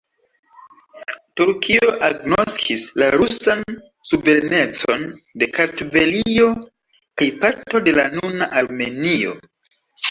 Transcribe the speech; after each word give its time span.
Turkio 1.41 1.91
agnoskis 2.07 2.87
la 3.03 3.11
rusan 3.17 3.63
suverenecon 4.13 5.05
de 5.43 5.51
Kartvelio 5.61 6.51
kaj 6.97 7.31
parto 7.47 7.85
de 7.91 7.99
la 8.03 8.09
nuna 8.19 8.51
Armenio. 8.67 9.41